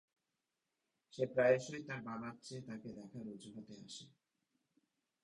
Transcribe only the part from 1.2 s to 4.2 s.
প্রায়শই তার বাবার চেয়ে তাকে দেখার অজুহাতে আসে।